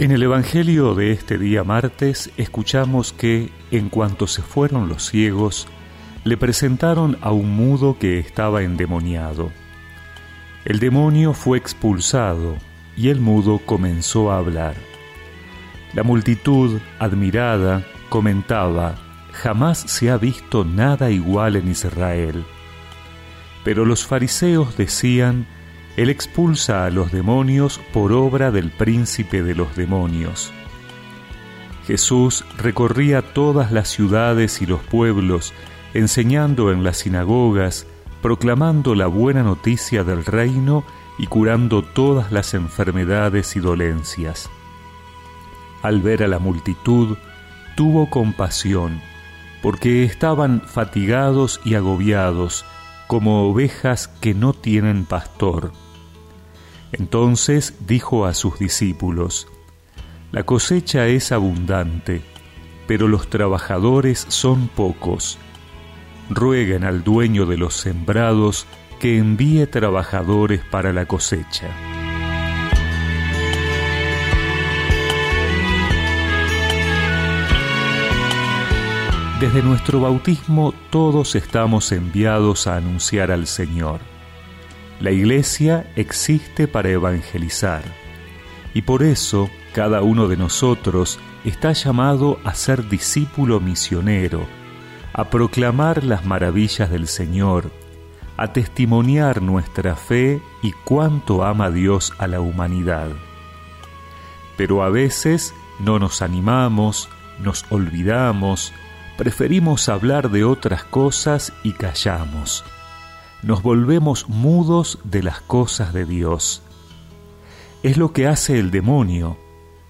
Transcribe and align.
En 0.00 0.12
el 0.12 0.22
Evangelio 0.22 0.94
de 0.94 1.12
este 1.12 1.36
día 1.36 1.62
martes 1.62 2.30
escuchamos 2.38 3.12
que, 3.12 3.50
en 3.70 3.90
cuanto 3.90 4.26
se 4.26 4.40
fueron 4.40 4.88
los 4.88 5.10
ciegos, 5.10 5.68
le 6.24 6.38
presentaron 6.38 7.18
a 7.20 7.32
un 7.32 7.54
mudo 7.54 7.98
que 7.98 8.18
estaba 8.18 8.62
endemoniado. 8.62 9.50
El 10.64 10.78
demonio 10.78 11.34
fue 11.34 11.58
expulsado 11.58 12.56
y 12.96 13.10
el 13.10 13.20
mudo 13.20 13.60
comenzó 13.66 14.32
a 14.32 14.38
hablar. 14.38 14.74
La 15.92 16.02
multitud, 16.02 16.80
admirada, 16.98 17.84
comentaba, 18.08 18.94
jamás 19.32 19.80
se 19.80 20.10
ha 20.10 20.16
visto 20.16 20.64
nada 20.64 21.10
igual 21.10 21.56
en 21.56 21.68
Israel. 21.68 22.46
Pero 23.64 23.84
los 23.84 24.06
fariseos 24.06 24.78
decían, 24.78 25.46
él 25.96 26.10
expulsa 26.10 26.84
a 26.84 26.90
los 26.90 27.12
demonios 27.12 27.80
por 27.92 28.12
obra 28.12 28.50
del 28.50 28.70
príncipe 28.70 29.42
de 29.42 29.54
los 29.54 29.76
demonios. 29.76 30.52
Jesús 31.86 32.44
recorría 32.56 33.22
todas 33.22 33.72
las 33.72 33.88
ciudades 33.88 34.62
y 34.62 34.66
los 34.66 34.80
pueblos, 34.80 35.52
enseñando 35.92 36.70
en 36.70 36.84
las 36.84 36.98
sinagogas, 36.98 37.86
proclamando 38.22 38.94
la 38.94 39.06
buena 39.06 39.42
noticia 39.42 40.04
del 40.04 40.24
reino 40.24 40.84
y 41.18 41.26
curando 41.26 41.82
todas 41.82 42.32
las 42.32 42.54
enfermedades 42.54 43.56
y 43.56 43.60
dolencias. 43.60 44.48
Al 45.82 46.00
ver 46.00 46.22
a 46.22 46.28
la 46.28 46.38
multitud, 46.38 47.16
tuvo 47.76 48.08
compasión, 48.08 49.00
porque 49.62 50.04
estaban 50.04 50.60
fatigados 50.60 51.60
y 51.64 51.74
agobiados, 51.74 52.64
como 53.10 53.50
ovejas 53.50 54.06
que 54.06 54.34
no 54.34 54.52
tienen 54.52 55.04
pastor. 55.04 55.72
Entonces 56.92 57.74
dijo 57.84 58.24
a 58.24 58.34
sus 58.34 58.60
discípulos, 58.60 59.48
La 60.30 60.44
cosecha 60.44 61.08
es 61.08 61.32
abundante, 61.32 62.22
pero 62.86 63.08
los 63.08 63.28
trabajadores 63.28 64.26
son 64.28 64.68
pocos. 64.68 65.38
Rueguen 66.28 66.84
al 66.84 67.02
dueño 67.02 67.46
de 67.46 67.56
los 67.56 67.74
sembrados 67.74 68.68
que 69.00 69.18
envíe 69.18 69.66
trabajadores 69.66 70.60
para 70.70 70.92
la 70.92 71.06
cosecha. 71.06 71.66
Desde 79.40 79.62
nuestro 79.62 80.02
bautismo 80.02 80.74
todos 80.90 81.34
estamos 81.34 81.92
enviados 81.92 82.66
a 82.66 82.76
anunciar 82.76 83.30
al 83.30 83.46
Señor. 83.46 84.00
La 85.00 85.12
Iglesia 85.12 85.90
existe 85.96 86.68
para 86.68 86.90
evangelizar 86.90 87.82
y 88.74 88.82
por 88.82 89.02
eso 89.02 89.48
cada 89.72 90.02
uno 90.02 90.28
de 90.28 90.36
nosotros 90.36 91.18
está 91.46 91.72
llamado 91.72 92.38
a 92.44 92.52
ser 92.52 92.90
discípulo 92.90 93.60
misionero, 93.60 94.44
a 95.14 95.30
proclamar 95.30 96.04
las 96.04 96.26
maravillas 96.26 96.90
del 96.90 97.08
Señor, 97.08 97.70
a 98.36 98.52
testimoniar 98.52 99.40
nuestra 99.40 99.96
fe 99.96 100.42
y 100.62 100.72
cuánto 100.84 101.44
ama 101.44 101.70
Dios 101.70 102.12
a 102.18 102.26
la 102.26 102.42
humanidad. 102.42 103.08
Pero 104.58 104.82
a 104.82 104.90
veces 104.90 105.54
no 105.78 105.98
nos 105.98 106.20
animamos, 106.20 107.08
nos 107.38 107.64
olvidamos, 107.70 108.74
preferimos 109.20 109.90
hablar 109.90 110.30
de 110.30 110.44
otras 110.44 110.82
cosas 110.82 111.52
y 111.62 111.72
callamos. 111.72 112.64
Nos 113.42 113.62
volvemos 113.62 114.30
mudos 114.30 114.98
de 115.04 115.22
las 115.22 115.42
cosas 115.42 115.92
de 115.92 116.06
Dios. 116.06 116.62
Es 117.82 117.98
lo 117.98 118.14
que 118.14 118.26
hace 118.26 118.58
el 118.58 118.70
demonio. 118.70 119.36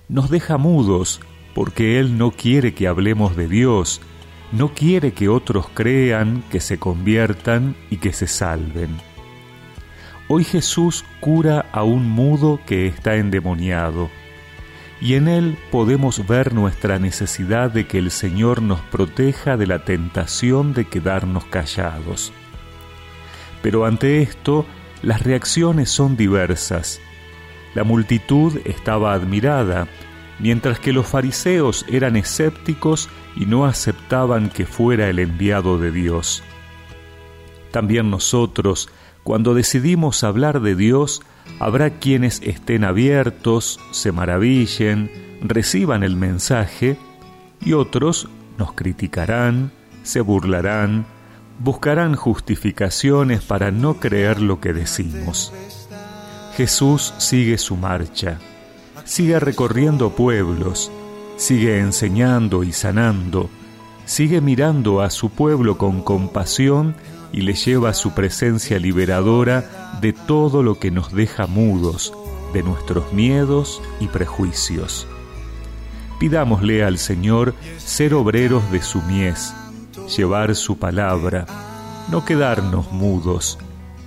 Nos 0.08 0.31
deja 0.31 0.56
mudos 0.56 1.20
porque 1.55 2.01
Él 2.01 2.19
no 2.19 2.33
quiere 2.33 2.74
que 2.74 2.89
hablemos 2.89 3.36
de 3.36 3.46
Dios, 3.46 4.01
no 4.51 4.74
quiere 4.74 5.13
que 5.13 5.29
otros 5.29 5.69
crean, 5.74 6.42
que 6.51 6.58
se 6.58 6.80
conviertan 6.80 7.77
y 7.89 7.98
que 7.98 8.13
se 8.13 8.27
salven. 8.27 8.96
Hoy 10.27 10.42
Jesús 10.42 11.05
cura 11.20 11.67
a 11.70 11.85
un 11.85 12.08
mudo 12.08 12.58
que 12.67 12.89
está 12.89 13.14
endemoniado 13.14 14.11
y 15.00 15.14
en 15.14 15.28
él 15.28 15.56
podemos 15.70 16.27
ver 16.27 16.52
nuestra 16.52 16.98
necesidad 16.98 17.70
de 17.70 17.86
que 17.86 17.98
el 17.98 18.11
Señor 18.11 18.61
nos 18.61 18.80
proteja 18.80 19.56
de 19.56 19.66
la 19.66 19.84
tentación 19.84 20.74
de 20.74 20.86
quedarnos 20.86 21.44
callados. 21.46 22.33
Pero 23.62 23.86
ante 23.86 24.20
esto, 24.22 24.66
las 25.02 25.22
reacciones 25.22 25.90
son 25.90 26.16
diversas. 26.16 27.00
La 27.74 27.84
multitud 27.84 28.58
estaba 28.64 29.14
admirada, 29.14 29.89
mientras 30.39 30.78
que 30.78 30.92
los 30.92 31.06
fariseos 31.06 31.86
eran 31.89 32.16
escépticos 32.16 33.08
y 33.36 33.46
no 33.46 33.64
aceptaban 33.64 34.50
que 34.50 34.66
fuera 34.66 35.08
el 35.08 35.18
enviado 35.18 35.78
de 35.78 35.92
Dios. 35.92 36.42
También 37.70 38.10
nosotros, 38.10 38.89
cuando 39.22 39.55
decidimos 39.55 40.24
hablar 40.24 40.60
de 40.60 40.74
Dios, 40.74 41.22
habrá 41.58 41.90
quienes 41.90 42.40
estén 42.42 42.84
abiertos, 42.84 43.80
se 43.90 44.12
maravillen, 44.12 45.11
reciban 45.42 46.02
el 46.02 46.16
mensaje, 46.16 46.96
y 47.61 47.72
otros 47.72 48.28
nos 48.58 48.72
criticarán, 48.72 49.72
se 50.02 50.20
burlarán, 50.20 51.06
buscarán 51.58 52.14
justificaciones 52.16 53.42
para 53.42 53.70
no 53.70 53.94
creer 53.94 54.40
lo 54.40 54.60
que 54.60 54.72
decimos. 54.72 55.52
Jesús 56.56 57.14
sigue 57.18 57.58
su 57.58 57.77
marcha, 57.77 58.39
sigue 59.05 59.39
recorriendo 59.40 60.10
pueblos, 60.10 60.90
sigue 61.36 61.78
enseñando 61.78 62.64
y 62.64 62.72
sanando, 62.72 63.50
sigue 64.05 64.40
mirando 64.40 65.00
a 65.00 65.10
su 65.10 65.30
pueblo 65.30 65.78
con 65.78 66.02
compasión 66.02 66.94
y 67.33 67.42
le 67.42 67.55
lleva 67.55 67.94
su 67.94 68.12
presencia 68.12 68.78
liberadora 68.78 69.80
de 70.01 70.12
todo 70.12 70.62
lo 70.62 70.78
que 70.78 70.90
nos 70.90 71.12
deja 71.12 71.46
mudos, 71.46 72.12
de 72.52 72.62
nuestros 72.62 73.12
miedos 73.12 73.83
y 74.01 74.08
prejuicios. 74.08 75.06
Pidámosle 76.18 76.84
al 76.84 76.98
Señor 76.98 77.55
ser 77.78 78.14
obreros 78.14 78.70
de 78.70 78.83
su 78.83 79.01
mies, 79.02 79.55
llevar 80.17 80.55
su 80.55 80.78
palabra, 80.78 81.46
no 82.11 82.24
quedarnos 82.24 82.92
mudos, 82.92 83.58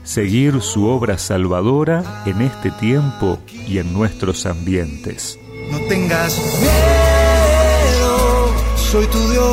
seguir 0.04 0.62
su 0.62 0.86
obra 0.86 1.18
salvadora 1.18 2.24
en 2.26 2.42
este 2.42 2.72
tiempo 2.72 3.40
y 3.50 3.78
en 3.80 3.94
nuestros 3.94 4.46
ambientes. 4.46 5.40
No 5.72 5.80
tengas 5.88 6.38
miedo, 6.60 8.54
soy 8.76 9.08
tu 9.08 9.20
Dios. 9.30 9.44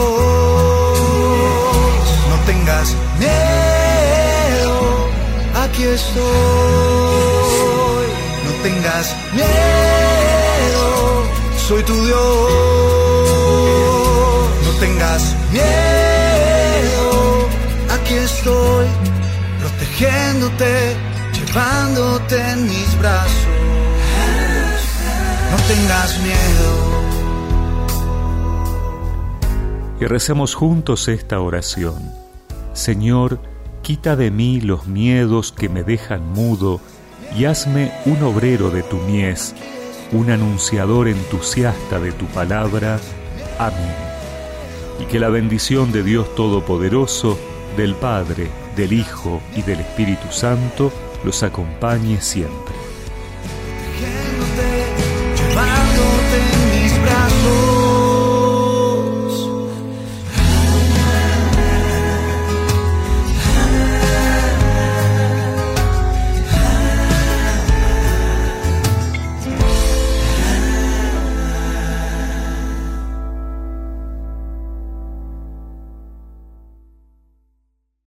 No 2.29 2.37
tengas 2.47 2.97
miedo 3.19 3.70
aquí 5.81 5.89
estoy. 5.89 6.25
No 8.45 8.53
tengas 8.63 9.17
miedo, 9.33 10.87
soy 11.69 11.83
tu 11.85 11.95
Dios. 12.05 12.51
No 14.65 14.73
tengas 14.79 15.35
miedo, 15.51 17.49
aquí 17.95 18.15
estoy, 18.15 18.87
protegiéndote, 19.61 20.97
llevándote 21.33 22.37
en 22.53 22.65
mis 22.65 22.99
brazos. 22.99 23.47
No 25.51 25.57
tengas 25.67 26.19
miedo. 26.21 27.01
Y 30.01 30.05
recemos 30.07 30.55
juntos 30.55 31.09
esta 31.09 31.41
oración. 31.41 32.11
Señor, 32.73 33.41
Quita 33.83 34.15
de 34.15 34.31
mí 34.31 34.61
los 34.61 34.87
miedos 34.87 35.53
que 35.53 35.69
me 35.69 35.83
dejan 35.83 36.33
mudo 36.33 36.81
y 37.37 37.47
hazme 37.47 37.93
un 38.05 38.23
obrero 38.23 38.71
de 38.71 38.83
tu 38.83 38.97
mies, 38.99 39.55
un 40.13 40.31
anunciador 40.31 41.09
entusiasta 41.09 41.99
de 41.99 42.13
tu 42.13 42.27
palabra. 42.27 43.01
Amén. 43.59 43.95
Y 45.01 45.05
que 45.05 45.19
la 45.19 45.29
bendición 45.29 45.93
de 45.93 46.03
Dios 46.03 46.35
Todopoderoso, 46.35 47.39
del 47.77 47.95
Padre, 47.95 48.49
del 48.77 48.93
Hijo 48.93 49.41
y 49.57 49.63
del 49.63 49.81
Espíritu 49.81 50.31
Santo 50.31 50.93
los 51.25 51.43
acompañe 51.43 52.21
siempre. 52.21 52.90